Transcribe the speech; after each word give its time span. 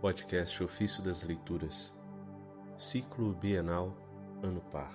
Podcast 0.00 0.64
Ofício 0.64 1.02
das 1.02 1.22
Leituras, 1.24 1.92
Ciclo 2.78 3.34
Bienal, 3.34 3.94
Ano 4.42 4.62
Par. 4.70 4.90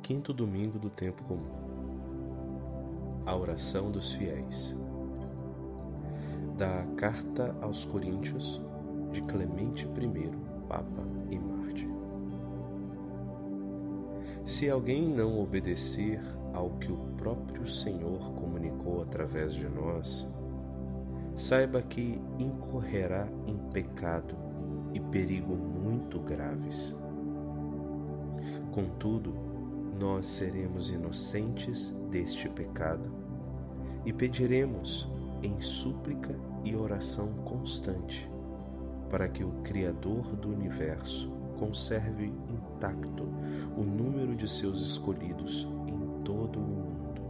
Quinto 0.00 0.32
domingo 0.32 0.78
do 0.78 0.88
tempo 0.88 1.22
comum. 1.24 1.50
A 3.26 3.36
oração 3.36 3.90
dos 3.90 4.14
fiéis. 4.14 4.74
Da 6.56 6.86
Carta 6.96 7.54
aos 7.60 7.84
Coríntios, 7.84 8.58
de 9.12 9.20
Clemente 9.20 9.84
I, 9.84 10.30
Papa 10.66 11.06
e 11.28 11.38
Marte. 11.38 11.86
Se 14.46 14.70
alguém 14.70 15.06
não 15.10 15.38
obedecer 15.42 16.22
ao 16.54 16.70
que 16.78 16.90
o 16.90 16.96
próprio 17.18 17.68
Senhor 17.68 18.32
comunicou 18.32 19.02
através 19.02 19.52
de 19.52 19.68
nós, 19.68 20.26
saiba 21.36 21.82
que 21.82 22.20
incorrerá 22.38 23.28
em 23.46 23.56
pecado 23.72 24.36
e 24.92 25.00
perigo 25.00 25.56
muito 25.56 26.20
graves. 26.20 26.96
Contudo, 28.70 29.34
nós 29.98 30.26
seremos 30.26 30.90
inocentes 30.90 31.90
deste 32.10 32.48
pecado 32.48 33.10
e 34.04 34.12
pediremos 34.12 35.08
em 35.42 35.60
súplica 35.60 36.38
e 36.64 36.74
oração 36.74 37.28
constante 37.44 38.30
para 39.10 39.28
que 39.28 39.44
o 39.44 39.50
Criador 39.62 40.36
do 40.36 40.50
universo 40.50 41.30
conserve 41.56 42.32
intacto 42.48 43.24
o 43.76 43.82
número 43.82 44.34
de 44.34 44.48
seus 44.48 44.80
escolhidos 44.80 45.68
em 45.86 46.22
todo 46.24 46.58
o 46.58 46.62
mundo, 46.62 47.22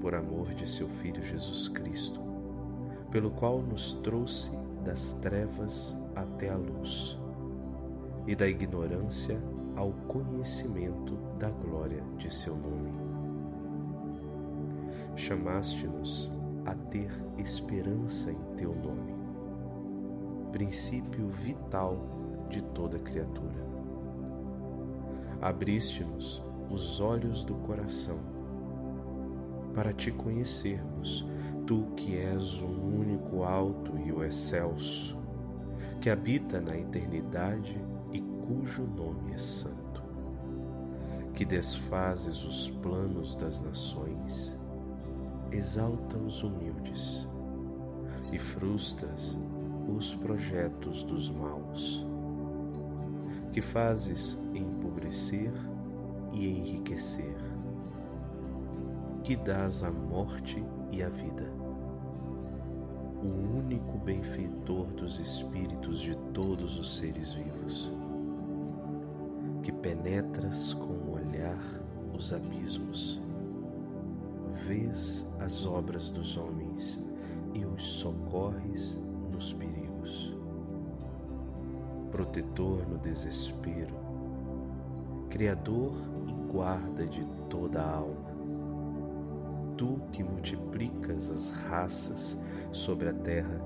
por 0.00 0.14
amor 0.14 0.54
de 0.54 0.68
seu 0.68 0.88
Filho 0.88 1.22
Jesus 1.22 1.68
Cristo 1.68 2.35
pelo 3.16 3.30
qual 3.30 3.62
nos 3.62 3.92
trouxe 3.92 4.50
das 4.84 5.14
trevas 5.14 5.96
até 6.14 6.50
a 6.50 6.54
luz, 6.54 7.18
e 8.26 8.36
da 8.36 8.46
ignorância 8.46 9.42
ao 9.74 9.90
conhecimento 10.06 11.16
da 11.38 11.48
glória 11.48 12.04
de 12.18 12.30
seu 12.30 12.54
nome. 12.54 12.92
Chamaste-nos 15.16 16.30
a 16.66 16.74
ter 16.74 17.10
esperança 17.38 18.30
em 18.30 18.54
teu 18.54 18.74
nome, 18.74 19.14
princípio 20.52 21.26
vital 21.26 21.96
de 22.50 22.60
toda 22.60 22.98
criatura. 22.98 23.66
Abriste-nos 25.40 26.42
os 26.70 27.00
olhos 27.00 27.44
do 27.44 27.54
coração 27.54 28.18
para 29.72 29.94
te 29.94 30.10
conhecermos 30.10 31.24
Tu 31.66 31.84
que 31.96 32.16
és 32.16 32.62
o 32.62 32.66
único 32.66 33.42
alto 33.42 33.98
e 33.98 34.12
o 34.12 34.22
excelso, 34.22 35.16
que 36.00 36.08
habita 36.08 36.60
na 36.60 36.76
eternidade 36.76 37.76
e 38.12 38.20
cujo 38.20 38.86
nome 38.86 39.32
é 39.32 39.38
santo, 39.38 40.00
que 41.34 41.44
desfazes 41.44 42.44
os 42.44 42.70
planos 42.70 43.34
das 43.34 43.58
nações, 43.58 44.56
exalta 45.50 46.16
os 46.16 46.44
humildes 46.44 47.26
e 48.30 48.38
frustras 48.38 49.36
os 49.88 50.14
projetos 50.14 51.02
dos 51.02 51.28
maus, 51.28 52.06
que 53.52 53.60
fazes 53.60 54.38
empobrecer 54.54 55.52
e 56.32 56.46
enriquecer, 56.46 57.36
que 59.24 59.34
dás 59.34 59.82
a 59.82 59.90
morte 59.90 60.64
e 60.90 61.02
a 61.02 61.08
vida. 61.08 61.50
O 63.22 63.58
único 63.58 63.98
benfeitor 63.98 64.86
dos 64.94 65.18
espíritos 65.18 66.00
de 66.00 66.14
todos 66.32 66.78
os 66.78 66.96
seres 66.96 67.32
vivos, 67.32 67.90
que 69.62 69.72
penetras 69.72 70.74
com 70.74 70.92
o 70.92 71.14
olhar 71.14 71.62
os 72.12 72.32
abismos, 72.32 73.20
vês 74.52 75.26
as 75.40 75.66
obras 75.66 76.10
dos 76.10 76.36
homens 76.36 77.02
e 77.54 77.64
os 77.64 77.82
socorres 77.82 79.00
nos 79.32 79.52
perigos, 79.52 80.34
protetor 82.10 82.86
no 82.86 82.98
desespero, 82.98 83.94
criador 85.30 85.94
e 86.26 86.52
guarda 86.52 87.06
de 87.06 87.24
toda 87.48 87.82
a 87.82 87.96
alma 87.96 88.25
tu 89.76 90.00
que 90.12 90.22
multiplicas 90.22 91.30
as 91.30 91.50
raças 91.68 92.40
sobre 92.72 93.08
a 93.08 93.12
terra 93.12 93.60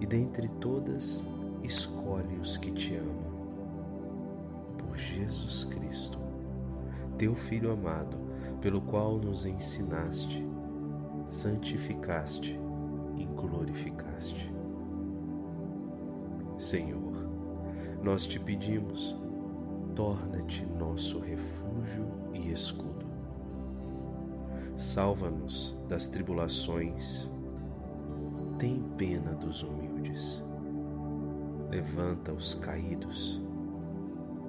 e 0.00 0.06
dentre 0.06 0.48
todas 0.48 1.24
escolhe 1.62 2.36
os 2.36 2.56
que 2.56 2.70
te 2.70 2.94
amam. 2.96 3.24
Por 4.78 4.98
Jesus 4.98 5.64
Cristo, 5.64 6.18
teu 7.16 7.34
Filho 7.34 7.72
amado, 7.72 8.16
pelo 8.60 8.80
qual 8.80 9.18
nos 9.18 9.46
ensinaste, 9.46 10.44
santificaste 11.28 12.58
e 13.16 13.24
glorificaste. 13.24 14.52
Senhor, 16.58 17.28
nós 18.02 18.26
te 18.26 18.38
pedimos, 18.38 19.16
torna-te 19.94 20.64
nosso 20.64 21.18
refúgio 21.18 22.06
e 22.32 22.50
escudo 22.50 23.03
Salva-nos 24.76 25.78
das 25.88 26.08
tribulações. 26.08 27.30
Tem 28.58 28.82
pena 28.96 29.32
dos 29.32 29.62
humildes. 29.62 30.42
Levanta 31.70 32.32
os 32.32 32.54
caídos. 32.54 33.40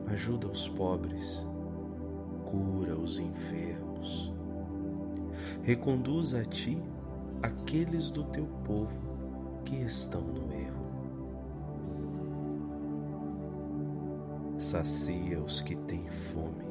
Ajuda 0.08 0.48
os 0.48 0.68
pobres. 0.68 1.46
Cura 2.44 2.98
os 2.98 3.20
enfermos. 3.20 4.34
Reconduz 5.62 6.34
a 6.34 6.44
ti 6.44 6.82
aqueles 7.44 8.10
do 8.10 8.24
teu 8.24 8.48
povo 8.64 9.00
que 9.64 9.76
estão 9.76 10.22
no 10.22 10.52
erro. 10.52 10.86
Sacia 14.58 15.40
os 15.40 15.62
que 15.62 15.76
têm 15.76 16.10
fome. 16.10 16.66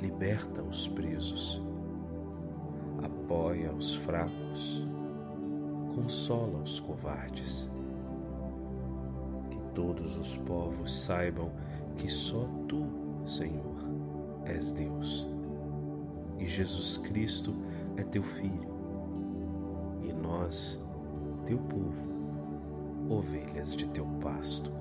Liberta 0.00 0.62
os 0.62 0.86
presos 0.88 1.68
apoia 3.28 3.70
os 3.74 3.94
fracos, 3.94 4.82
consola 5.94 6.62
os 6.62 6.80
covardes. 6.80 7.70
Que 9.50 9.58
todos 9.74 10.16
os 10.16 10.34
povos 10.38 10.98
saibam 11.00 11.50
que 11.98 12.10
só 12.10 12.48
tu, 12.66 12.86
Senhor, 13.26 13.76
és 14.46 14.72
Deus, 14.72 15.26
e 16.38 16.46
Jesus 16.46 16.96
Cristo 16.96 17.54
é 17.98 18.02
teu 18.02 18.22
Filho, 18.22 18.70
e 20.00 20.10
nós, 20.14 20.82
teu 21.44 21.58
povo, 21.58 22.08
ovelhas 23.10 23.76
de 23.76 23.90
teu 23.90 24.06
pasto. 24.22 24.72